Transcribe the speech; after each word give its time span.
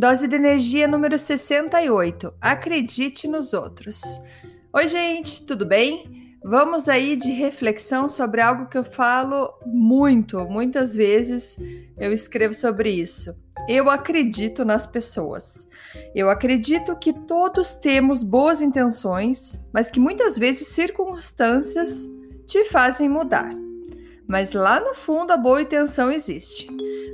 Dose 0.00 0.26
de 0.26 0.34
energia 0.34 0.88
número 0.88 1.18
68. 1.18 2.32
Acredite 2.40 3.28
nos 3.28 3.52
outros. 3.52 4.00
Oi, 4.72 4.88
gente, 4.88 5.44
tudo 5.44 5.66
bem? 5.66 6.38
Vamos 6.42 6.88
aí 6.88 7.16
de 7.16 7.30
reflexão 7.32 8.08
sobre 8.08 8.40
algo 8.40 8.66
que 8.66 8.78
eu 8.78 8.82
falo 8.82 9.52
muito, 9.66 10.40
muitas 10.46 10.96
vezes 10.96 11.58
eu 11.98 12.14
escrevo 12.14 12.54
sobre 12.54 12.88
isso. 12.88 13.36
Eu 13.68 13.90
acredito 13.90 14.64
nas 14.64 14.86
pessoas. 14.86 15.68
Eu 16.14 16.30
acredito 16.30 16.96
que 16.96 17.12
todos 17.12 17.74
temos 17.74 18.22
boas 18.22 18.62
intenções, 18.62 19.62
mas 19.70 19.90
que 19.90 20.00
muitas 20.00 20.38
vezes 20.38 20.68
circunstâncias 20.68 22.08
te 22.46 22.64
fazem 22.70 23.06
mudar. 23.06 23.54
Mas 24.30 24.52
lá 24.52 24.78
no 24.78 24.94
fundo 24.94 25.32
a 25.32 25.36
boa 25.36 25.60
intenção 25.60 26.12
existe. 26.12 26.68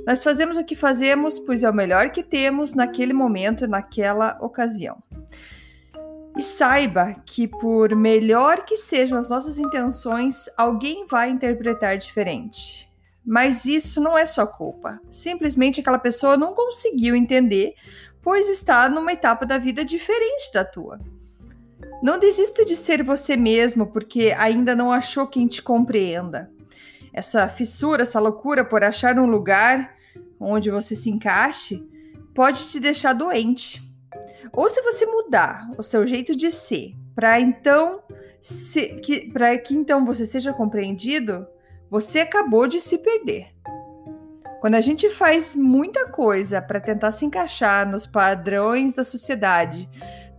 Nós 0.05 0.23
fazemos 0.23 0.55
o 0.55 0.63
que 0.63 0.75
fazemos, 0.75 1.39
pois 1.39 1.63
é 1.63 1.69
o 1.69 1.73
melhor 1.73 2.11
que 2.11 2.21
temos 2.21 2.75
naquele 2.75 3.11
momento 3.11 3.63
e 3.63 3.67
naquela 3.67 4.37
ocasião. 4.39 5.01
E 6.37 6.43
saiba 6.43 7.15
que, 7.25 7.47
por 7.47 7.95
melhor 7.95 8.63
que 8.65 8.77
sejam 8.77 9.17
as 9.17 9.27
nossas 9.27 9.57
intenções, 9.57 10.47
alguém 10.55 11.07
vai 11.07 11.31
interpretar 11.31 11.97
diferente. 11.97 12.87
Mas 13.25 13.65
isso 13.65 13.99
não 13.99 14.15
é 14.15 14.23
sua 14.23 14.45
culpa. 14.45 15.01
Simplesmente 15.09 15.81
aquela 15.81 15.97
pessoa 15.97 16.37
não 16.37 16.53
conseguiu 16.53 17.15
entender, 17.15 17.73
pois 18.21 18.47
está 18.47 18.87
numa 18.87 19.11
etapa 19.11 19.43
da 19.43 19.57
vida 19.57 19.83
diferente 19.83 20.53
da 20.53 20.63
tua. 20.63 20.99
Não 22.03 22.19
desista 22.19 22.63
de 22.63 22.75
ser 22.75 23.01
você 23.01 23.35
mesmo 23.35 23.87
porque 23.87 24.35
ainda 24.37 24.75
não 24.75 24.91
achou 24.91 25.25
quem 25.25 25.47
te 25.47 25.63
compreenda. 25.63 26.55
Essa 27.17 27.47
fissura, 27.47 28.03
essa 28.03 28.19
loucura 28.19 28.63
por 28.63 28.83
achar 28.83 29.17
um 29.17 29.25
lugar 29.25 29.95
onde 30.39 30.69
você 30.69 30.95
se 30.95 31.09
encaixe, 31.09 31.83
pode 32.31 32.67
te 32.67 32.79
deixar 32.79 33.13
doente. 33.13 33.81
Ou 34.53 34.69
se 34.69 34.83
você 34.83 35.03
mudar 35.07 35.67
o 35.79 35.81
seu 35.81 36.05
jeito 36.05 36.35
de 36.35 36.51
ser, 36.51 36.93
para 37.15 37.39
então 37.39 38.03
que 39.01 39.31
para 39.31 39.57
que 39.57 39.73
então 39.73 40.05
você 40.05 40.27
seja 40.27 40.53
compreendido, 40.53 41.47
você 41.89 42.19
acabou 42.19 42.67
de 42.67 42.79
se 42.79 42.99
perder. 42.99 43.47
Quando 44.61 44.75
a 44.75 44.81
gente 44.81 45.09
faz 45.09 45.55
muita 45.55 46.07
coisa 46.09 46.61
para 46.61 46.79
tentar 46.79 47.11
se 47.13 47.25
encaixar 47.25 47.89
nos 47.89 48.05
padrões 48.05 48.93
da 48.93 49.03
sociedade, 49.03 49.89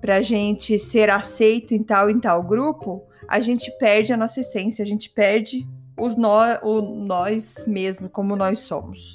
para 0.01 0.19
a 0.19 0.23
gente 0.23 0.79
ser 0.79 1.11
aceito 1.11 1.75
em 1.75 1.83
tal 1.83 2.09
em 2.09 2.21
tal 2.21 2.41
grupo, 2.41 3.03
a 3.27 3.41
gente 3.41 3.69
perde 3.79 4.13
a 4.13 4.17
nossa 4.17 4.39
essência, 4.39 4.85
a 4.85 4.87
gente 4.87 5.11
perde 5.11 5.67
o, 5.99 6.09
nó, 6.11 6.59
o 6.63 6.81
nós 6.81 7.65
mesmo, 7.67 8.09
como 8.09 8.37
nós 8.37 8.61
somos. 8.61 9.15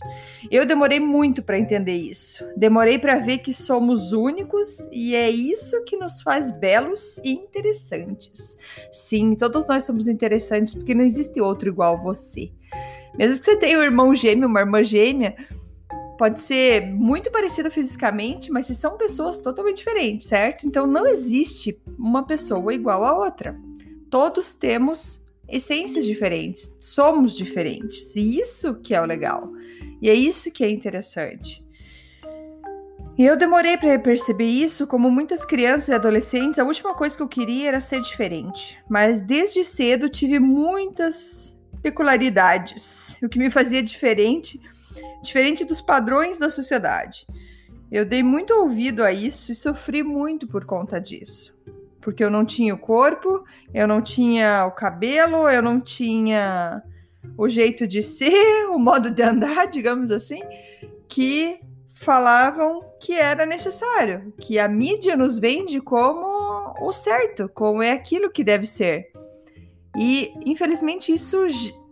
Eu 0.51 0.65
demorei 0.65 0.99
muito 0.99 1.41
para 1.41 1.57
entender 1.57 1.95
isso. 1.95 2.45
Demorei 2.55 2.99
para 2.99 3.19
ver 3.19 3.39
que 3.39 3.53
somos 3.53 4.11
únicos 4.11 4.79
e 4.91 5.15
é 5.15 5.29
isso 5.29 5.83
que 5.85 5.97
nos 5.97 6.21
faz 6.21 6.51
belos 6.51 7.17
e 7.23 7.31
interessantes. 7.31 8.57
Sim, 8.91 9.35
todos 9.35 9.67
nós 9.67 9.83
somos 9.85 10.07
interessantes 10.07 10.73
porque 10.73 10.93
não 10.93 11.03
existe 11.03 11.39
outro 11.41 11.69
igual 11.69 11.95
a 11.95 12.01
você. 12.01 12.51
Mesmo 13.17 13.37
que 13.37 13.45
você 13.45 13.55
tenha 13.57 13.79
um 13.79 13.83
irmão 13.83 14.13
gêmeo, 14.13 14.47
uma 14.47 14.59
irmã 14.59 14.83
gêmea, 14.83 15.35
pode 16.17 16.41
ser 16.41 16.85
muito 16.87 17.31
parecido 17.31 17.69
fisicamente, 17.71 18.51
mas 18.51 18.67
se 18.67 18.75
são 18.75 18.97
pessoas 18.97 19.39
totalmente 19.39 19.77
diferentes, 19.77 20.27
certo? 20.27 20.67
Então 20.67 20.87
não 20.87 21.07
existe 21.07 21.81
uma 21.97 22.25
pessoa 22.25 22.73
igual 22.73 23.03
a 23.03 23.17
outra. 23.25 23.55
Todos 24.09 24.53
temos 24.53 25.22
essências 25.47 26.05
diferentes, 26.05 26.75
somos 26.79 27.35
diferentes. 27.35 28.15
E 28.15 28.39
isso 28.39 28.75
que 28.75 28.93
é 28.93 29.01
o 29.01 29.05
legal. 29.05 29.51
E 30.01 30.09
é 30.09 30.13
isso 30.13 30.51
que 30.51 30.63
é 30.63 30.69
interessante. 30.69 31.63
E 33.17 33.23
eu 33.23 33.37
demorei 33.37 33.77
para 33.77 33.99
perceber 33.99 34.47
isso, 34.47 34.87
como 34.87 35.11
muitas 35.11 35.45
crianças 35.45 35.89
e 35.89 35.93
adolescentes, 35.93 36.57
a 36.57 36.63
última 36.63 36.95
coisa 36.95 37.15
que 37.15 37.21
eu 37.21 37.27
queria 37.27 37.67
era 37.67 37.79
ser 37.79 38.01
diferente. 38.01 38.79
Mas 38.89 39.21
desde 39.21 39.63
cedo 39.63 40.09
tive 40.09 40.39
muitas 40.39 41.59
peculiaridades, 41.81 43.17
o 43.21 43.29
que 43.29 43.37
me 43.37 43.51
fazia 43.51 43.83
diferente, 43.83 44.59
diferente 45.21 45.63
dos 45.63 45.81
padrões 45.81 46.39
da 46.39 46.49
sociedade. 46.49 47.27
Eu 47.91 48.03
dei 48.03 48.23
muito 48.23 48.51
ouvido 48.53 49.03
a 49.03 49.11
isso 49.11 49.51
e 49.51 49.55
sofri 49.55 50.01
muito 50.01 50.47
por 50.47 50.65
conta 50.65 50.99
disso 50.99 51.52
porque 52.03 52.23
eu 52.23 52.29
não 52.29 52.45
tinha 52.45 52.75
o 52.75 52.77
corpo, 52.77 53.43
eu 53.73 53.87
não 53.87 54.01
tinha 54.01 54.65
o 54.65 54.71
cabelo, 54.71 55.49
eu 55.49 55.61
não 55.61 55.79
tinha 55.79 56.83
o 57.37 57.47
jeito 57.47 57.87
de 57.87 58.03
ser, 58.03 58.67
o 58.69 58.77
modo 58.77 59.09
de 59.09 59.23
andar, 59.23 59.67
digamos 59.67 60.11
assim, 60.11 60.41
que 61.07 61.59
falavam 61.93 62.83
que 62.99 63.13
era 63.13 63.45
necessário, 63.45 64.33
que 64.39 64.59
a 64.59 64.67
mídia 64.67 65.15
nos 65.15 65.39
vende 65.39 65.79
como 65.79 66.75
o 66.81 66.91
certo, 66.91 67.49
como 67.53 67.81
é 67.81 67.91
aquilo 67.91 68.29
que 68.29 68.43
deve 68.43 68.65
ser. 68.65 69.11
E 69.95 70.33
infelizmente 70.45 71.13
isso 71.13 71.45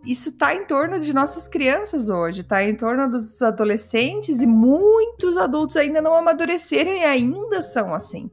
isso 0.04 0.30
está 0.30 0.52
em 0.52 0.64
torno 0.64 0.98
de 0.98 1.14
nossas 1.14 1.46
crianças 1.46 2.10
hoje, 2.10 2.40
está 2.40 2.64
em 2.64 2.74
torno 2.74 3.08
dos 3.08 3.40
adolescentes 3.40 4.40
e 4.40 4.46
muitos 4.46 5.36
adultos 5.36 5.76
ainda 5.76 6.02
não 6.02 6.16
amadureceram 6.16 6.92
e 6.92 7.04
ainda 7.04 7.62
são 7.62 7.94
assim. 7.94 8.28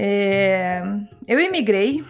É, 0.00 0.80
eu 1.26 1.40
emigrei, 1.40 2.04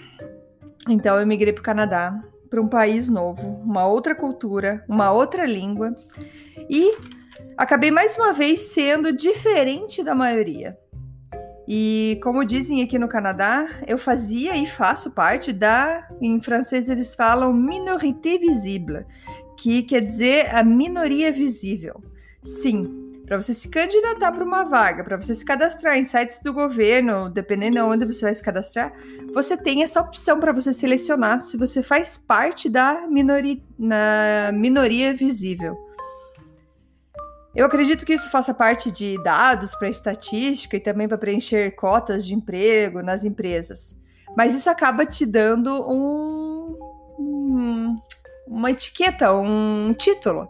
então 0.86 1.16
eu 1.16 1.22
emigrei 1.22 1.54
para 1.54 1.60
o 1.60 1.64
Canadá, 1.64 2.22
para 2.50 2.60
um 2.60 2.68
país 2.68 3.08
novo, 3.08 3.62
uma 3.64 3.86
outra 3.86 4.14
cultura, 4.14 4.84
uma 4.86 5.10
outra 5.10 5.46
língua, 5.46 5.96
e 6.68 6.94
acabei 7.56 7.90
mais 7.90 8.14
uma 8.14 8.34
vez 8.34 8.60
sendo 8.60 9.10
diferente 9.10 10.02
da 10.02 10.14
maioria. 10.14 10.76
E 11.66 12.20
como 12.22 12.44
dizem 12.44 12.82
aqui 12.82 12.98
no 12.98 13.08
Canadá, 13.08 13.66
eu 13.86 13.96
fazia 13.96 14.54
e 14.54 14.66
faço 14.66 15.10
parte 15.12 15.50
da, 15.50 16.10
em 16.20 16.42
francês 16.42 16.90
eles 16.90 17.14
falam 17.14 17.54
minorité 17.54 18.36
visible, 18.36 19.06
que 19.56 19.82
quer 19.82 20.02
dizer 20.02 20.54
a 20.54 20.62
minoria 20.62 21.32
visível. 21.32 22.02
Sim, 22.42 23.07
para 23.28 23.40
você 23.40 23.52
se 23.52 23.68
candidatar 23.68 24.32
para 24.32 24.42
uma 24.42 24.64
vaga, 24.64 25.04
para 25.04 25.16
você 25.16 25.34
se 25.34 25.44
cadastrar 25.44 25.98
em 25.98 26.06
sites 26.06 26.40
do 26.40 26.52
governo, 26.52 27.28
dependendo 27.28 27.76
de 27.76 27.82
onde 27.82 28.06
você 28.06 28.22
vai 28.22 28.34
se 28.34 28.42
cadastrar, 28.42 28.90
você 29.34 29.54
tem 29.54 29.82
essa 29.82 30.00
opção 30.00 30.40
para 30.40 30.50
você 30.50 30.72
selecionar 30.72 31.42
se 31.42 31.58
você 31.58 31.82
faz 31.82 32.16
parte 32.16 32.70
da 32.70 33.06
minoria, 33.06 33.60
na 33.78 34.50
minoria 34.54 35.12
visível. 35.12 35.76
Eu 37.54 37.66
acredito 37.66 38.06
que 38.06 38.14
isso 38.14 38.30
faça 38.30 38.54
parte 38.54 38.90
de 38.90 39.22
dados 39.22 39.74
para 39.74 39.90
estatística 39.90 40.76
e 40.76 40.80
também 40.80 41.06
para 41.06 41.18
preencher 41.18 41.72
cotas 41.72 42.24
de 42.24 42.34
emprego 42.34 43.02
nas 43.02 43.24
empresas. 43.24 43.94
Mas 44.34 44.54
isso 44.54 44.70
acaba 44.70 45.04
te 45.04 45.26
dando 45.26 45.70
um, 45.90 46.78
um 47.18 47.98
uma 48.46 48.70
etiqueta, 48.70 49.30
um 49.34 49.92
título 49.92 50.48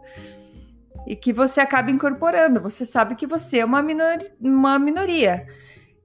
e 1.09 1.17
que 1.17 1.33
você 1.33 1.63
acaba 1.63 1.91
incorporando. 1.91 2.61
Você 2.61 2.85
sabe 2.85 3.15
que 3.15 3.27
você 3.27 3.61
é 3.61 3.65
uma, 3.65 3.83
minor, 3.83 4.19
uma 4.39 4.79
minoria, 4.79 5.47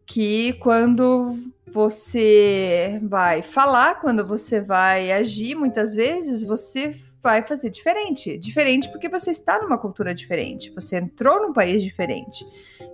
que 0.05 0.53
quando 0.53 1.37
você 1.67 3.01
vai 3.03 3.41
falar, 3.41 3.99
quando 3.99 4.25
você 4.25 4.61
vai 4.61 5.11
agir, 5.11 5.55
muitas 5.55 5.93
vezes 5.93 6.45
você 6.45 6.95
vai 7.21 7.45
fazer 7.45 7.69
diferente. 7.69 8.37
Diferente 8.37 8.89
porque 8.89 9.09
você 9.09 9.31
está 9.31 9.61
numa 9.61 9.77
cultura 9.77 10.15
diferente, 10.15 10.71
você 10.73 10.97
entrou 10.97 11.41
num 11.41 11.51
país 11.51 11.83
diferente. 11.83 12.45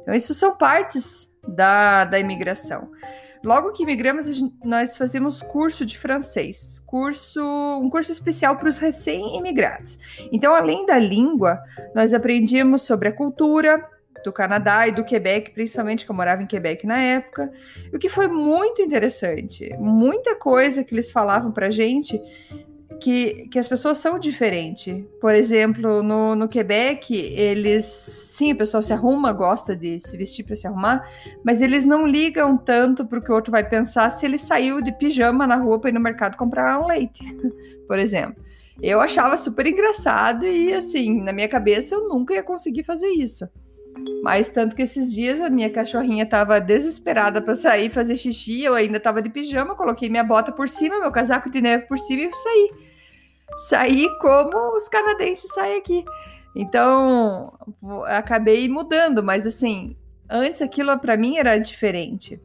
Então, 0.01 0.13
isso 0.15 0.33
são 0.33 0.57
partes 0.57 1.31
da, 1.47 2.05
da 2.05 2.17
imigração. 2.17 2.89
Logo 3.43 3.71
que 3.71 3.85
migramos, 3.85 4.27
nós 4.63 4.97
fazemos 4.97 5.41
curso 5.41 5.85
de 5.85 5.97
francês, 5.97 6.83
curso, 6.85 7.41
um 7.81 7.89
curso 7.89 8.11
especial 8.11 8.57
para 8.57 8.67
os 8.67 8.77
recém-imigrados. 8.77 9.97
Então, 10.31 10.53
além 10.53 10.85
da 10.85 10.99
língua, 10.99 11.59
nós 11.95 12.13
aprendíamos 12.13 12.81
sobre 12.81 13.07
a 13.07 13.13
cultura, 13.13 13.81
do 14.23 14.33
Canadá 14.33 14.87
e 14.87 14.91
do 14.91 15.03
Quebec, 15.03 15.51
principalmente 15.51 16.05
que 16.05 16.11
eu 16.11 16.15
morava 16.15 16.43
em 16.43 16.47
Quebec 16.47 16.85
na 16.85 17.01
época, 17.01 17.51
o 17.93 17.97
que 17.97 18.09
foi 18.09 18.27
muito 18.27 18.81
interessante. 18.81 19.73
Muita 19.79 20.35
coisa 20.35 20.83
que 20.83 20.93
eles 20.93 21.11
falavam 21.11 21.51
pra 21.51 21.69
gente 21.69 22.19
que, 22.99 23.47
que 23.49 23.57
as 23.57 23.67
pessoas 23.67 23.97
são 23.97 24.19
diferentes. 24.19 25.03
Por 25.21 25.33
exemplo, 25.33 26.03
no, 26.03 26.35
no 26.35 26.47
Quebec, 26.47 27.15
eles. 27.15 28.18
Sim, 28.39 28.53
o 28.53 28.55
pessoal 28.55 28.81
se 28.81 28.93
arruma, 28.93 29.33
gosta 29.33 29.75
de 29.75 29.99
se 29.99 30.15
vestir 30.15 30.45
para 30.45 30.55
se 30.55 30.65
arrumar, 30.65 31.05
mas 31.43 31.61
eles 31.61 31.83
não 31.83 32.07
ligam 32.07 32.55
tanto 32.55 33.05
para 33.05 33.19
o 33.19 33.21
que 33.21 33.29
o 33.29 33.35
outro 33.35 33.51
vai 33.51 33.67
pensar 33.67 34.09
se 34.11 34.25
ele 34.25 34.37
saiu 34.37 34.81
de 34.81 34.93
pijama 34.93 35.45
na 35.45 35.57
rua 35.57 35.77
para 35.77 35.89
ir 35.89 35.93
no 35.93 35.99
mercado 35.99 36.37
comprar 36.37 36.79
um 36.79 36.87
leite, 36.87 37.21
por 37.85 37.99
exemplo. 37.99 38.41
Eu 38.81 39.01
achava 39.01 39.35
super 39.35 39.67
engraçado 39.67 40.45
e, 40.45 40.73
assim, 40.73 41.21
na 41.21 41.33
minha 41.33 41.49
cabeça 41.49 41.95
eu 41.95 42.07
nunca 42.07 42.33
ia 42.33 42.41
conseguir 42.41 42.83
fazer 42.83 43.09
isso. 43.09 43.45
Mas 44.23 44.47
tanto 44.47 44.73
que 44.73 44.83
esses 44.83 45.11
dias 45.11 45.41
a 45.41 45.49
minha 45.49 45.69
cachorrinha 45.69 46.23
estava 46.23 46.61
desesperada 46.61 47.41
para 47.41 47.55
sair 47.55 47.89
fazer 47.89 48.15
xixi, 48.15 48.63
eu 48.63 48.73
ainda 48.73 48.99
estava 48.99 49.21
de 49.21 49.29
pijama, 49.29 49.75
coloquei 49.75 50.07
minha 50.07 50.23
bota 50.23 50.49
por 50.49 50.69
cima, 50.69 50.97
meu 50.97 51.11
casaco 51.11 51.51
de 51.51 51.59
neve 51.59 51.87
por 51.87 51.99
cima 51.99 52.21
e 52.21 52.33
saí 52.33 52.69
sair 53.67 54.07
como 54.19 54.77
os 54.77 54.87
canadenses 54.87 55.53
saem 55.53 55.77
aqui. 55.77 56.05
Então, 56.55 57.53
acabei 58.07 58.67
mudando, 58.67 59.23
mas 59.23 59.45
assim, 59.45 59.95
antes 60.29 60.61
aquilo 60.61 60.97
para 60.99 61.17
mim 61.17 61.37
era 61.37 61.57
diferente. 61.57 62.41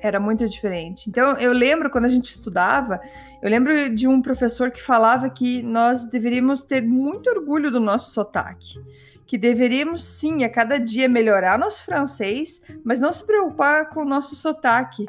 Era 0.00 0.20
muito 0.20 0.46
diferente. 0.46 1.08
Então, 1.08 1.32
eu 1.38 1.52
lembro 1.52 1.88
quando 1.88 2.04
a 2.04 2.10
gente 2.10 2.30
estudava, 2.30 3.00
eu 3.40 3.48
lembro 3.48 3.94
de 3.94 4.06
um 4.06 4.20
professor 4.20 4.70
que 4.70 4.82
falava 4.82 5.30
que 5.30 5.62
nós 5.62 6.04
deveríamos 6.04 6.62
ter 6.62 6.82
muito 6.82 7.30
orgulho 7.30 7.70
do 7.70 7.80
nosso 7.80 8.12
sotaque. 8.12 8.78
Que 9.26 9.38
deveríamos, 9.38 10.04
sim, 10.04 10.44
a 10.44 10.50
cada 10.50 10.78
dia 10.78 11.08
melhorar 11.08 11.58
nosso 11.58 11.82
francês, 11.82 12.60
mas 12.84 13.00
não 13.00 13.12
se 13.12 13.24
preocupar 13.24 13.88
com 13.88 14.00
o 14.00 14.04
nosso 14.04 14.36
sotaque. 14.36 15.06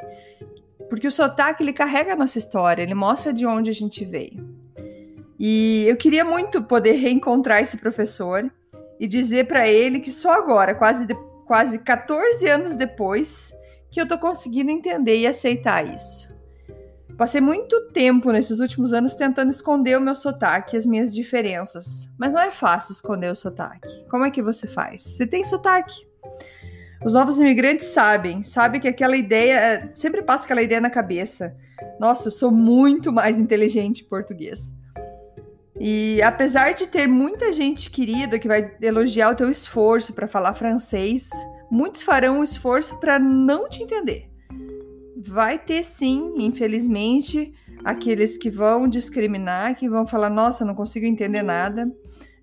Porque 0.88 1.06
o 1.06 1.12
sotaque, 1.12 1.62
ele 1.62 1.72
carrega 1.74 2.14
a 2.14 2.16
nossa 2.16 2.38
história, 2.38 2.82
ele 2.82 2.94
mostra 2.94 3.32
de 3.32 3.44
onde 3.44 3.68
a 3.68 3.74
gente 3.74 4.04
veio. 4.04 4.45
E 5.38 5.84
eu 5.86 5.96
queria 5.96 6.24
muito 6.24 6.62
poder 6.62 6.92
reencontrar 6.92 7.60
esse 7.62 7.76
professor 7.76 8.50
e 8.98 9.06
dizer 9.06 9.46
para 9.46 9.68
ele 9.68 10.00
que 10.00 10.10
só 10.10 10.32
agora, 10.32 10.74
quase, 10.74 11.06
de, 11.06 11.14
quase 11.46 11.78
14 11.78 12.48
anos 12.48 12.76
depois, 12.76 13.52
que 13.90 14.00
eu 14.00 14.04
estou 14.04 14.18
conseguindo 14.18 14.70
entender 14.70 15.18
e 15.18 15.26
aceitar 15.26 15.86
isso. 15.86 16.34
Passei 17.16 17.40
muito 17.40 17.88
tempo 17.92 18.30
nesses 18.30 18.60
últimos 18.60 18.92
anos 18.92 19.14
tentando 19.14 19.50
esconder 19.50 19.96
o 19.96 20.00
meu 20.00 20.14
sotaque 20.14 20.76
e 20.76 20.78
as 20.78 20.84
minhas 20.84 21.14
diferenças, 21.14 22.10
mas 22.18 22.34
não 22.34 22.40
é 22.40 22.50
fácil 22.50 22.92
esconder 22.92 23.30
o 23.30 23.34
sotaque. 23.34 24.04
Como 24.10 24.24
é 24.24 24.30
que 24.30 24.42
você 24.42 24.66
faz? 24.66 25.02
Você 25.02 25.26
tem 25.26 25.42
sotaque. 25.42 26.06
Os 27.04 27.14
novos 27.14 27.40
imigrantes 27.40 27.86
sabem, 27.86 28.42
sabem 28.42 28.80
que 28.80 28.88
aquela 28.88 29.16
ideia, 29.16 29.90
sempre 29.94 30.22
passa 30.22 30.44
aquela 30.44 30.62
ideia 30.62 30.80
na 30.80 30.90
cabeça. 30.90 31.56
Nossa, 31.98 32.28
eu 32.28 32.32
sou 32.32 32.50
muito 32.50 33.10
mais 33.10 33.38
inteligente 33.38 34.02
em 34.02 34.08
português. 34.08 34.75
E 35.78 36.22
apesar 36.22 36.72
de 36.72 36.86
ter 36.86 37.06
muita 37.06 37.52
gente 37.52 37.90
querida 37.90 38.38
que 38.38 38.48
vai 38.48 38.74
elogiar 38.80 39.30
o 39.30 39.34
teu 39.34 39.50
esforço 39.50 40.12
para 40.12 40.26
falar 40.26 40.54
francês, 40.54 41.28
muitos 41.70 42.02
farão 42.02 42.40
o 42.40 42.44
esforço 42.44 42.98
para 42.98 43.18
não 43.18 43.68
te 43.68 43.82
entender. 43.82 44.30
Vai 45.28 45.58
ter 45.58 45.84
sim, 45.84 46.34
infelizmente, 46.38 47.52
aqueles 47.84 48.36
que 48.36 48.48
vão 48.48 48.88
discriminar, 48.88 49.74
que 49.74 49.88
vão 49.88 50.06
falar: 50.06 50.30
nossa, 50.30 50.64
não 50.64 50.74
consigo 50.74 51.04
entender 51.04 51.42
nada. 51.42 51.90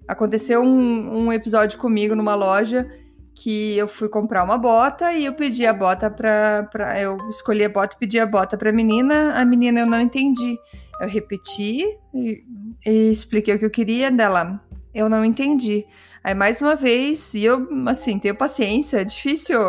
Aconteceu 0.07 0.61
um, 0.61 1.25
um 1.25 1.33
episódio 1.33 1.79
comigo 1.79 2.15
numa 2.15 2.35
loja 2.35 2.87
que 3.35 3.75
eu 3.77 3.87
fui 3.87 4.07
comprar 4.07 4.43
uma 4.43 4.57
bota 4.57 5.11
e 5.13 5.25
eu 5.25 5.33
pedi 5.33 5.65
a 5.65 5.73
bota 5.73 6.09
para. 6.09 6.99
Eu 6.99 7.17
escolhi 7.29 7.63
a 7.63 7.69
bota 7.69 7.95
e 7.95 7.99
pedi 7.99 8.19
a 8.19 8.25
bota 8.25 8.57
para 8.57 8.71
menina, 8.71 9.33
a 9.33 9.45
menina 9.45 9.79
eu 9.79 9.85
não 9.87 9.99
entendi. 9.99 10.57
Eu 11.03 11.09
repeti 11.09 11.85
e, 12.13 12.43
e 12.85 13.11
expliquei 13.11 13.55
o 13.55 13.59
que 13.59 13.65
eu 13.65 13.69
queria 13.69 14.09
dela. 14.09 14.63
Eu 14.93 15.09
não 15.09 15.23
entendi. 15.23 15.85
Aí 16.23 16.33
mais 16.33 16.61
uma 16.61 16.75
vez, 16.75 17.33
e 17.33 17.43
eu, 17.43 17.67
assim, 17.87 18.17
tenho 18.17 18.35
paciência, 18.35 19.01
é 19.01 19.03
difícil 19.03 19.59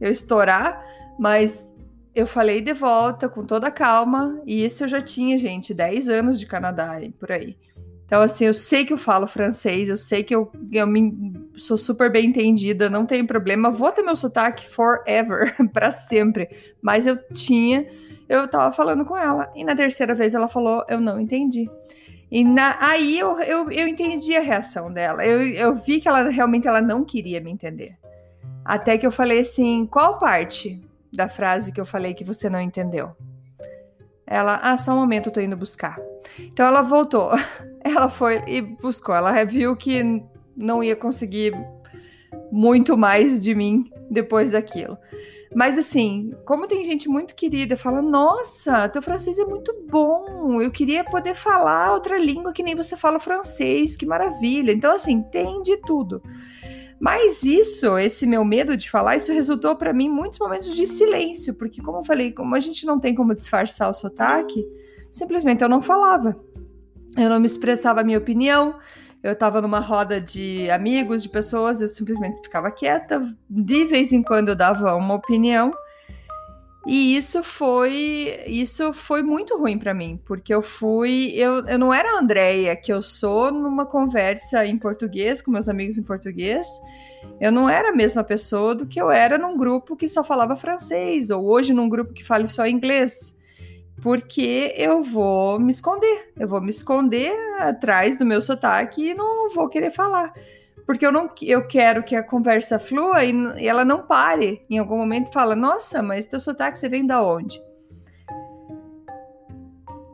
eu 0.00 0.10
estourar, 0.12 0.82
mas 1.18 1.74
eu 2.14 2.26
falei 2.26 2.62
de 2.62 2.72
volta 2.72 3.28
com 3.28 3.44
toda 3.44 3.70
calma, 3.70 4.40
e 4.46 4.64
isso 4.64 4.84
eu 4.84 4.88
já 4.88 5.02
tinha, 5.02 5.36
gente, 5.36 5.74
10 5.74 6.08
anos 6.08 6.40
de 6.40 6.46
Canadá 6.46 6.98
e 7.02 7.10
por 7.10 7.30
aí. 7.30 7.58
Então, 8.06 8.22
assim, 8.22 8.44
eu 8.44 8.54
sei 8.54 8.84
que 8.84 8.92
eu 8.92 8.98
falo 8.98 9.26
francês, 9.26 9.88
eu 9.88 9.96
sei 9.96 10.22
que 10.22 10.34
eu, 10.34 10.50
eu 10.70 10.86
me, 10.86 11.34
sou 11.56 11.76
super 11.76 12.10
bem 12.10 12.26
entendida, 12.26 12.88
não 12.88 13.04
tem 13.04 13.26
problema, 13.26 13.68
vou 13.68 13.90
ter 13.90 14.02
meu 14.02 14.14
sotaque 14.14 14.68
forever, 14.68 15.56
para 15.74 15.90
sempre. 15.90 16.48
Mas 16.80 17.04
eu 17.04 17.16
tinha, 17.32 17.84
eu 18.28 18.46
tava 18.46 18.72
falando 18.72 19.04
com 19.04 19.16
ela, 19.16 19.50
e 19.56 19.64
na 19.64 19.74
terceira 19.74 20.14
vez 20.14 20.34
ela 20.34 20.46
falou, 20.46 20.84
eu 20.88 21.00
não 21.00 21.20
entendi. 21.20 21.68
E 22.30 22.44
na, 22.44 22.76
aí 22.80 23.18
eu, 23.18 23.40
eu, 23.40 23.70
eu 23.72 23.88
entendi 23.88 24.36
a 24.36 24.40
reação 24.40 24.92
dela, 24.92 25.26
eu, 25.26 25.42
eu 25.42 25.74
vi 25.74 26.00
que 26.00 26.08
ela 26.08 26.28
realmente 26.28 26.68
ela 26.68 26.80
não 26.80 27.04
queria 27.04 27.40
me 27.40 27.50
entender. 27.50 27.96
Até 28.64 28.96
que 28.98 29.06
eu 29.06 29.10
falei 29.10 29.40
assim, 29.40 29.84
qual 29.84 30.18
parte 30.18 30.80
da 31.12 31.28
frase 31.28 31.72
que 31.72 31.80
eu 31.80 31.86
falei 31.86 32.14
que 32.14 32.24
você 32.24 32.48
não 32.48 32.60
entendeu? 32.60 33.16
Ela, 34.24 34.56
ah, 34.62 34.76
só 34.76 34.92
um 34.92 34.96
momento, 34.96 35.28
eu 35.28 35.32
tô 35.32 35.40
indo 35.40 35.56
buscar. 35.56 35.98
Então 36.38 36.66
ela 36.66 36.82
voltou. 36.82 37.30
Ela 37.86 38.08
foi 38.08 38.42
e 38.46 38.60
buscou. 38.60 39.14
Ela 39.14 39.44
viu 39.44 39.76
que 39.76 40.22
não 40.56 40.82
ia 40.82 40.96
conseguir 40.96 41.54
muito 42.50 42.96
mais 42.96 43.40
de 43.40 43.54
mim 43.54 43.90
depois 44.10 44.52
daquilo. 44.52 44.98
Mas 45.54 45.78
assim, 45.78 46.34
como 46.44 46.66
tem 46.66 46.84
gente 46.84 47.08
muito 47.08 47.34
querida, 47.34 47.76
fala: 47.76 48.02
Nossa, 48.02 48.88
teu 48.88 49.00
francês 49.00 49.38
é 49.38 49.44
muito 49.44 49.74
bom. 49.88 50.60
Eu 50.60 50.70
queria 50.70 51.04
poder 51.04 51.34
falar 51.34 51.92
outra 51.92 52.18
língua 52.18 52.52
que 52.52 52.62
nem 52.62 52.74
você 52.74 52.96
fala 52.96 53.20
francês, 53.20 53.96
que 53.96 54.04
maravilha. 54.04 54.72
Então, 54.72 54.92
assim, 54.92 55.22
tem 55.22 55.62
de 55.62 55.76
tudo. 55.78 56.20
Mas 56.98 57.42
isso, 57.42 57.96
esse 57.98 58.26
meu 58.26 58.44
medo 58.44 58.76
de 58.76 58.90
falar, 58.90 59.16
isso 59.16 59.32
resultou 59.32 59.76
para 59.76 59.92
mim 59.92 60.08
muitos 60.08 60.38
momentos 60.38 60.74
de 60.74 60.86
silêncio, 60.86 61.54
porque 61.54 61.82
como 61.82 61.98
eu 61.98 62.04
falei, 62.04 62.32
como 62.32 62.54
a 62.54 62.60
gente 62.60 62.86
não 62.86 62.98
tem 62.98 63.14
como 63.14 63.34
disfarçar 63.34 63.90
o 63.90 63.94
sotaque, 63.94 64.66
simplesmente 65.10 65.62
eu 65.62 65.68
não 65.68 65.82
falava. 65.82 66.36
Eu 67.16 67.30
não 67.30 67.40
me 67.40 67.46
expressava 67.46 68.00
a 68.00 68.04
minha 68.04 68.18
opinião. 68.18 68.76
Eu 69.22 69.32
estava 69.32 69.60
numa 69.60 69.80
roda 69.80 70.20
de 70.20 70.70
amigos, 70.70 71.22
de 71.22 71.28
pessoas, 71.28 71.80
eu 71.80 71.88
simplesmente 71.88 72.42
ficava 72.42 72.70
quieta. 72.70 73.34
De 73.48 73.84
vez 73.86 74.12
em 74.12 74.22
quando 74.22 74.50
eu 74.50 74.56
dava 74.56 74.94
uma 74.94 75.14
opinião. 75.14 75.72
E 76.86 77.16
isso 77.16 77.42
foi 77.42 78.44
isso 78.46 78.92
foi 78.92 79.20
muito 79.20 79.58
ruim 79.58 79.76
para 79.76 79.92
mim, 79.92 80.20
porque 80.24 80.54
eu 80.54 80.62
fui, 80.62 81.32
eu, 81.34 81.66
eu 81.66 81.76
não 81.76 81.92
era 81.92 82.12
a 82.12 82.20
Andrea 82.20 82.76
que 82.76 82.92
eu 82.92 83.02
sou 83.02 83.50
numa 83.50 83.84
conversa 83.84 84.64
em 84.64 84.78
português 84.78 85.42
com 85.42 85.50
meus 85.50 85.68
amigos 85.68 85.98
em 85.98 86.02
português. 86.04 86.64
Eu 87.40 87.50
não 87.50 87.68
era 87.68 87.88
a 87.88 87.92
mesma 87.92 88.22
pessoa 88.22 88.72
do 88.72 88.86
que 88.86 89.00
eu 89.00 89.10
era 89.10 89.36
num 89.36 89.56
grupo 89.56 89.96
que 89.96 90.06
só 90.06 90.22
falava 90.22 90.54
francês 90.54 91.28
ou 91.28 91.44
hoje 91.44 91.72
num 91.72 91.88
grupo 91.88 92.14
que 92.14 92.22
fala 92.22 92.46
só 92.46 92.64
inglês. 92.68 93.35
Porque 94.02 94.74
eu 94.76 95.02
vou 95.02 95.58
me 95.58 95.70
esconder, 95.70 96.32
eu 96.38 96.46
vou 96.46 96.60
me 96.60 96.70
esconder 96.70 97.32
atrás 97.58 98.18
do 98.18 98.26
meu 98.26 98.42
sotaque 98.42 99.10
e 99.10 99.14
não 99.14 99.50
vou 99.50 99.68
querer 99.68 99.90
falar 99.90 100.32
porque 100.86 101.04
eu 101.04 101.10
não 101.10 101.28
eu 101.42 101.66
quero 101.66 102.04
que 102.04 102.14
a 102.14 102.22
conversa 102.22 102.78
flua 102.78 103.24
e, 103.24 103.32
e 103.58 103.66
ela 103.66 103.84
não 103.84 104.06
pare. 104.06 104.64
Em 104.70 104.78
algum 104.78 104.96
momento 104.96 105.32
fala, 105.32 105.56
nossa, 105.56 106.00
mas 106.00 106.26
teu 106.26 106.38
sotaque 106.38 106.78
você 106.78 106.88
vem 106.88 107.04
da 107.04 107.22
onde? 107.22 107.60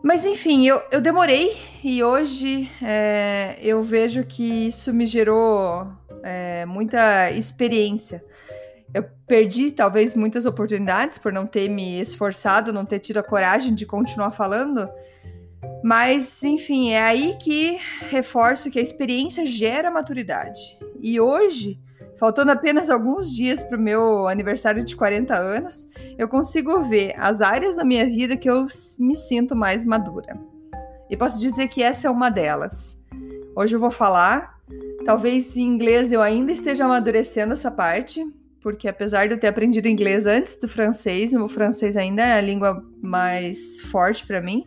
Mas 0.02 0.24
enfim, 0.24 0.66
eu, 0.66 0.82
eu 0.90 1.00
demorei 1.00 1.56
e 1.84 2.02
hoje 2.02 2.68
é, 2.82 3.56
eu 3.60 3.82
vejo 3.82 4.24
que 4.24 4.66
isso 4.66 4.92
me 4.92 5.06
gerou 5.06 5.86
é, 6.24 6.64
muita 6.66 7.30
experiência. 7.30 8.24
Eu 8.94 9.04
perdi 9.26 9.72
talvez 9.72 10.14
muitas 10.14 10.44
oportunidades 10.44 11.18
por 11.18 11.32
não 11.32 11.46
ter 11.46 11.68
me 11.68 12.00
esforçado, 12.00 12.72
não 12.72 12.84
ter 12.84 12.98
tido 12.98 13.18
a 13.18 13.22
coragem 13.22 13.74
de 13.74 13.86
continuar 13.86 14.32
falando, 14.32 14.88
mas, 15.82 16.42
enfim, 16.42 16.90
é 16.90 17.02
aí 17.02 17.36
que 17.38 17.78
reforço 18.08 18.70
que 18.70 18.78
a 18.78 18.82
experiência 18.82 19.44
gera 19.44 19.90
maturidade. 19.90 20.60
E 21.00 21.20
hoje, 21.20 21.80
faltando 22.18 22.52
apenas 22.52 22.88
alguns 22.88 23.34
dias 23.34 23.62
para 23.62 23.76
o 23.76 23.80
meu 23.80 24.28
aniversário 24.28 24.84
de 24.84 24.94
40 24.94 25.34
anos, 25.34 25.88
eu 26.16 26.28
consigo 26.28 26.82
ver 26.82 27.14
as 27.18 27.40
áreas 27.40 27.76
da 27.76 27.84
minha 27.84 28.06
vida 28.06 28.36
que 28.36 28.48
eu 28.48 28.66
me 28.98 29.16
sinto 29.16 29.56
mais 29.56 29.84
madura. 29.84 30.38
E 31.10 31.16
posso 31.16 31.40
dizer 31.40 31.68
que 31.68 31.82
essa 31.82 32.06
é 32.06 32.10
uma 32.10 32.30
delas. 32.30 33.02
Hoje 33.56 33.74
eu 33.74 33.80
vou 33.80 33.90
falar, 33.90 34.58
talvez 35.04 35.56
em 35.56 35.62
inglês 35.62 36.12
eu 36.12 36.22
ainda 36.22 36.52
esteja 36.52 36.84
amadurecendo 36.84 37.54
essa 37.54 37.70
parte, 37.70 38.24
porque 38.62 38.88
apesar 38.88 39.26
de 39.26 39.34
eu 39.34 39.40
ter 39.40 39.48
aprendido 39.48 39.88
inglês 39.88 40.26
antes 40.26 40.56
do 40.56 40.68
francês, 40.68 41.32
o 41.34 41.48
francês 41.48 41.96
ainda 41.96 42.22
é 42.22 42.38
a 42.38 42.40
língua 42.40 42.82
mais 43.02 43.80
forte 43.90 44.26
para 44.26 44.40
mim 44.40 44.64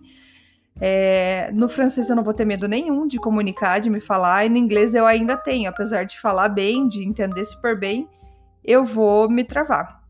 É, 0.79 1.49
no 1.53 1.69
francês 1.69 2.09
eu 2.09 2.15
não 2.15 2.23
vou 2.23 2.33
ter 2.33 2.45
medo 2.45 2.67
nenhum 2.67 3.07
de 3.07 3.17
comunicar, 3.17 3.79
de 3.79 3.89
me 3.89 4.01
falar, 4.01 4.45
e 4.45 4.49
no 4.49 4.57
inglês 4.57 4.93
eu 4.93 5.05
ainda 5.05 5.37
tenho, 5.37 5.69
apesar 5.69 6.03
de 6.03 6.19
falar 6.19 6.49
bem, 6.49 6.87
de 6.89 7.01
entender 7.07 7.45
super 7.45 7.79
bem, 7.79 8.09
eu 8.63 8.83
vou 8.83 9.29
me 9.29 9.43
travar. 9.43 10.03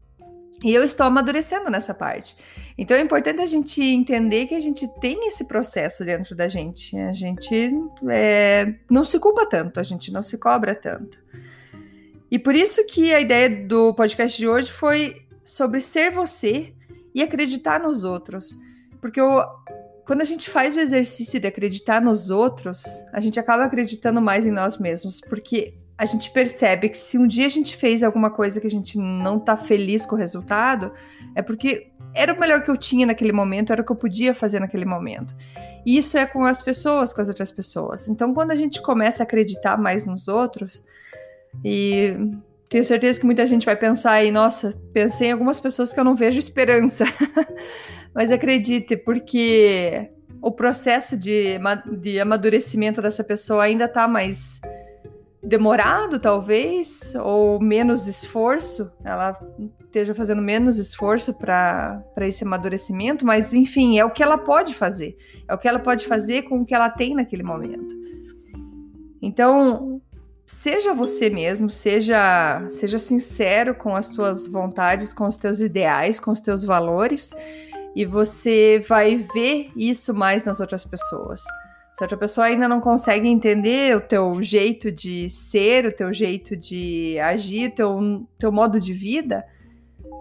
E 0.64 0.74
eu 0.74 0.84
estou 0.84 1.06
amadurecendo 1.06 1.70
nessa 1.70 1.94
parte. 1.94 2.36
Então 2.78 2.98
é 2.98 3.02
importante 3.02 3.42
a 3.42 3.46
gente 3.46 3.80
entender 3.84 4.48
que 4.48 4.56
a 4.56 4.60
gente 4.60 4.88
tem 5.00 5.28
esse 5.28 5.46
processo 5.46 6.04
dentro 6.04 6.36
da 6.36 6.48
gente. 6.48 6.98
A 6.98 7.12
gente 7.12 7.72
é, 8.10 8.74
não 8.90 9.06
se 9.06 9.20
culpa 9.20 9.46
tanto, 9.46 9.80
a 9.80 9.84
gente 9.84 10.12
não 10.12 10.24
se 10.24 10.38
cobra 10.40 10.74
tanto. 10.74 11.24
E 12.30 12.40
por 12.40 12.56
isso 12.56 12.86
que 12.86 13.14
a 13.14 13.20
ideia 13.20 13.50
do 13.66 13.94
podcast 13.94 14.38
de 14.38 14.48
hoje 14.48 14.72
foi 14.72 15.22
sobre 15.44 15.80
ser 15.80 16.12
você 16.12 16.74
e 17.14 17.22
acreditar 17.22 17.80
nos 17.80 18.04
outros. 18.04 18.58
Porque 19.00 19.22
eu, 19.22 19.44
quando 20.06 20.22
a 20.22 20.26
gente 20.26 20.50
faz 20.50 20.76
o 20.76 20.80
exercício 20.80 21.40
de 21.40 21.48
acreditar 21.48 22.02
nos 22.02 22.30
outros, 22.30 22.84
a 23.14 23.22
gente 23.22 23.40
acaba 23.40 23.66
acreditando 23.66 24.22
mais 24.22 24.46
em 24.46 24.52
nós 24.52 24.78
mesmos, 24.78 25.22
porque 25.22 25.76
a 25.98 26.06
gente 26.06 26.30
percebe 26.32 26.90
que 26.90 26.98
se 26.98 27.18
um 27.18 27.26
dia 27.26 27.46
a 27.46 27.50
gente 27.50 27.78
fez 27.78 28.04
alguma 28.04 28.30
coisa 28.30 28.60
que 28.60 28.68
a 28.68 28.72
gente 28.72 28.98
não 28.98 29.40
tá 29.40 29.56
feliz 29.56 30.06
com 30.06 30.16
o 30.16 30.18
resultado, 30.18 30.92
é 31.34 31.42
porque 31.42 31.92
era 32.14 32.34
o 32.34 32.40
melhor 32.40 32.64
que 32.64 32.72
eu 32.72 32.76
tinha 32.76 33.06
naquele 33.06 33.32
momento, 33.32 33.72
era 33.72 33.82
o 33.82 33.86
que 33.86 33.92
eu 33.92 33.96
podia 33.96 34.34
fazer 34.34 34.60
naquele 34.60 34.86
momento. 34.86 35.34
E 35.86 35.98
isso 35.98 36.18
é 36.18 36.26
com 36.26 36.44
as 36.46 36.62
pessoas, 36.62 37.14
com 37.14 37.22
as 37.22 37.30
outras 37.30 37.52
pessoas. 37.52 38.10
Então, 38.10 38.34
quando 38.34 38.52
a 38.52 38.56
gente 38.56 38.82
começa 38.82 39.24
a 39.24 39.26
acreditar 39.26 39.78
mais 39.78 40.06
nos 40.06 40.28
outros, 40.28 40.84
e 41.64 42.18
tenho 42.70 42.84
certeza 42.84 43.20
que 43.20 43.26
muita 43.26 43.46
gente 43.46 43.66
vai 43.66 43.76
pensar 43.76 44.14
aí, 44.14 44.32
nossa, 44.32 44.74
pensei 44.92 45.30
em 45.30 45.32
algumas 45.32 45.60
pessoas 45.60 45.94
que 45.94 46.00
eu 46.00 46.04
não 46.04 46.16
vejo 46.16 46.40
esperança. 46.40 47.06
Mas 48.14 48.32
acredite, 48.32 48.98
porque 48.98 50.10
o 50.42 50.52
processo 50.52 51.18
de, 51.18 51.58
de 52.00 52.20
amadurecimento 52.20 53.02
dessa 53.02 53.24
pessoa 53.24 53.64
ainda 53.64 53.86
está 53.86 54.08
mais 54.08 54.62
demorado, 55.46 56.20
talvez, 56.20 57.14
ou 57.16 57.60
menos 57.60 58.08
esforço, 58.08 58.92
ela 59.04 59.40
esteja 59.84 60.14
fazendo 60.16 60.42
menos 60.42 60.78
esforço 60.78 61.34
para 61.34 62.04
esse 62.22 62.44
amadurecimento, 62.44 63.26
mas 63.26 63.54
enfim, 63.54 63.98
é 63.98 64.04
o 64.04 64.12
que 64.12 64.24
ela 64.24 64.38
pode 64.38 64.74
fazer, 64.74 65.16
é 65.48 65.54
o 65.54 65.58
que 65.58 65.68
ela 65.68 65.80
pode 65.80 66.06
fazer 66.06 66.44
com 66.44 66.62
o 66.62 66.66
que 66.66 66.74
ela 66.74 66.90
tem 66.90 67.16
naquele 67.16 67.44
momento. 67.44 67.96
Então, 69.22 70.02
seja 70.48 70.94
você 70.94 71.30
mesmo, 71.30 71.70
seja, 71.70 72.64
seja 72.70 73.00
sincero 73.00 73.76
com 73.76 73.96
as 73.96 74.08
tuas 74.08 74.46
vontades, 74.48 75.14
com 75.14 75.26
os 75.26 75.38
teus 75.38 75.60
ideais, 75.60 76.20
com 76.20 76.32
os 76.32 76.40
teus 76.40 76.64
valores 76.64 77.32
e 77.96 78.06
você 78.06 78.84
vai 78.88 79.16
ver 79.34 79.72
isso 79.76 80.14
mais 80.14 80.44
nas 80.44 80.60
outras 80.60 80.84
pessoas. 80.84 81.42
Se 81.94 82.04
outra 82.04 82.18
pessoa 82.18 82.48
ainda 82.48 82.68
não 82.68 82.82
consegue 82.82 83.26
entender 83.26 83.96
o 83.96 84.02
teu 84.02 84.44
jeito 84.44 84.92
de 84.92 85.30
ser, 85.30 85.86
o 85.86 85.94
teu 85.94 86.12
jeito 86.14 86.58
de 86.58 87.18
agir, 87.20 87.70
o 87.70 87.76
teu, 87.76 88.28
teu 88.38 88.52
modo 88.52 88.82
de 88.82 88.94
vida, 88.94 89.46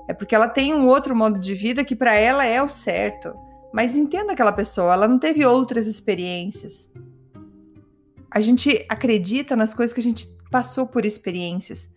é 0.09 0.14
porque 0.14 0.37
ela 0.37 0.47
tem 0.47 0.73
um 0.73 0.87
outro 0.87 1.16
modo 1.16 1.37
de 1.37 1.52
vida 1.52 1.85
que 1.85 1.97
para 1.97 2.14
ela 2.14 2.45
é 2.45 2.62
o 2.62 2.69
certo. 2.69 3.35
Mas 3.73 3.97
entenda 3.97 4.33
aquela 4.33 4.52
pessoa, 4.52 4.93
ela 4.95 5.09
não 5.09 5.19
teve 5.19 5.45
outras 5.45 5.88
experiências. 5.88 6.93
A 8.34 8.40
gente 8.40 8.84
acredita 8.88 9.54
nas 9.54 9.72
coisas 9.72 9.94
que 9.94 10.00
a 10.00 10.02
gente 10.02 10.26
passou 10.50 10.88
por 10.88 11.06
experiências. 11.06 11.88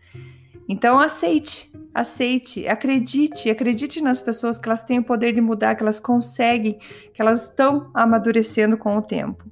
Então 0.69 0.99
aceite, 0.99 1.71
aceite, 1.91 2.67
acredite, 2.67 3.49
acredite 3.49 4.01
nas 4.01 4.21
pessoas 4.21 4.59
que 4.59 4.69
elas 4.69 4.83
têm 4.83 4.99
o 4.99 5.03
poder 5.03 5.33
de 5.33 5.41
mudar, 5.41 5.73
que 5.73 5.81
elas 5.81 5.99
conseguem, 5.99 6.77
que 7.11 7.19
elas 7.19 7.49
estão 7.49 7.89
amadurecendo 7.91 8.77
com 8.77 8.95
o 8.95 9.01
tempo. 9.01 9.43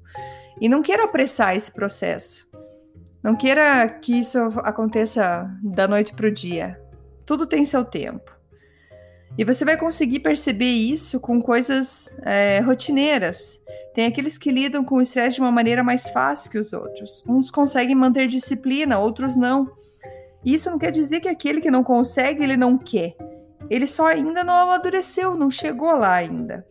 E 0.62 0.70
não 0.70 0.84
queira 0.84 1.06
apressar 1.06 1.56
esse 1.56 1.72
processo. 1.72 2.48
Não 3.24 3.36
queira 3.36 3.90
que 3.90 4.20
isso 4.20 4.38
aconteça 4.58 5.50
da 5.64 5.88
noite 5.88 6.14
para 6.14 6.28
o 6.28 6.32
dia. 6.32 6.80
Tudo 7.26 7.48
tem 7.48 7.66
seu 7.66 7.84
tempo. 7.84 8.32
E 9.36 9.44
você 9.44 9.66
vai 9.66 9.76
conseguir 9.76 10.20
perceber 10.20 10.72
isso 10.72 11.20
com 11.20 11.42
coisas 11.42 12.16
é, 12.22 12.60
rotineiras. 12.60 13.60
Tem 13.96 14.06
aqueles 14.06 14.38
que 14.38 14.52
lidam 14.52 14.84
com 14.84 14.96
o 14.96 15.02
estresse 15.02 15.38
de 15.38 15.42
uma 15.42 15.54
maneira 15.54 15.82
mais 15.82 16.10
fácil 16.10 16.52
que 16.52 16.58
os 16.58 16.74
outros. 16.74 17.24
Uns 17.26 17.50
conseguem 17.50 17.96
manter 17.96 18.28
disciplina, 18.28 19.00
outros 19.00 19.38
não. 19.38 19.72
Isso 20.44 20.70
não 20.70 20.78
quer 20.78 20.92
dizer 20.92 21.22
que 21.22 21.30
aquele 21.30 21.62
que 21.62 21.72
não 21.72 21.82
consegue, 21.82 22.44
ele 22.44 22.58
não 22.58 22.78
quer. 22.78 23.16
Ele 23.70 23.88
só 23.88 24.08
ainda 24.08 24.44
não 24.44 24.54
amadureceu, 24.54 25.34
não 25.36 25.50
chegou 25.50 25.94
lá 25.96 26.14
ainda. 26.14 26.68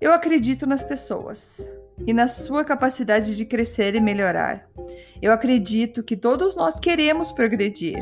Eu 0.00 0.12
acredito 0.12 0.66
nas 0.66 0.84
pessoas 0.84 1.68
e 2.06 2.12
na 2.12 2.28
sua 2.28 2.64
capacidade 2.64 3.34
de 3.34 3.44
crescer 3.44 3.96
e 3.96 4.00
melhorar. 4.00 4.70
Eu 5.20 5.32
acredito 5.32 6.04
que 6.04 6.16
todos 6.16 6.54
nós 6.54 6.78
queremos 6.78 7.32
progredir, 7.32 7.98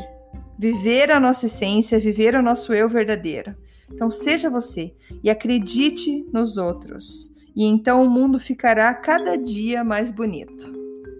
viver 0.57 1.09
a 1.09 1.19
nossa 1.19 1.47
essência, 1.47 1.99
viver 1.99 2.35
o 2.35 2.43
nosso 2.43 2.75
eu 2.75 2.87
verdadeiro. 2.87 3.55
Então, 3.91 4.11
seja 4.11 4.51
você 4.51 4.93
e 5.23 5.31
acredite 5.31 6.27
nos 6.31 6.57
outros, 6.57 7.35
e 7.57 7.65
então 7.65 8.03
o 8.03 8.09
mundo 8.09 8.39
ficará 8.39 8.93
cada 8.93 9.35
dia 9.35 9.83
mais 9.83 10.11
bonito. 10.11 10.71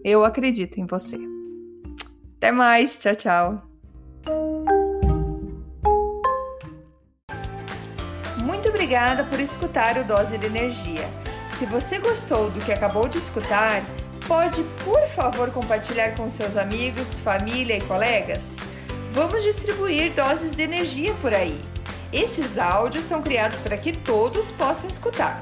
Eu 0.03 0.24
acredito 0.24 0.79
em 0.79 0.86
você. 0.86 1.17
Até 2.38 2.51
mais, 2.51 3.00
tchau, 3.00 3.15
tchau. 3.15 3.63
Muito 8.38 8.70
obrigada 8.70 9.24
por 9.24 9.39
escutar 9.39 9.98
o 9.98 10.03
Dose 10.03 10.38
de 10.38 10.46
Energia. 10.46 11.08
Se 11.48 11.65
você 11.65 11.98
gostou 11.98 12.51
do 12.51 12.60
que 12.60 12.72
acabou 12.72 13.10
de 13.10 13.17
escutar, 13.17 13.82
pode, 14.27 14.63
por 14.86 15.08
favor, 15.08 15.50
compartilhar 15.50 16.15
com 16.15 16.29
seus 16.29 16.56
amigos, 16.56 17.20
família 17.20 17.77
e 17.77 17.82
colegas? 17.82 18.58
Vamos 19.12 19.41
distribuir 19.41 20.13
doses 20.13 20.56
de 20.56 20.62
energia 20.62 21.15
por 21.15 21.34
aí. 21.34 21.60
Esses 22.13 22.60
áudios 22.60 23.06
são 23.06 23.24
criados 23.24 23.60
para 23.62 23.75
que 23.75 23.91
todos 23.91 24.51
possam 24.51 24.88
escutar, 24.88 25.41